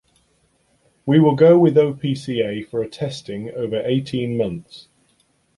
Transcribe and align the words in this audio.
We 1.05 1.19
will 1.19 1.35
go 1.35 1.59
with 1.59 1.75
OPCA 1.75 2.67
for 2.67 2.81
a 2.81 2.89
testing 2.89 3.51
over 3.51 3.83
eighteen 3.85 4.35
months. 4.35 4.87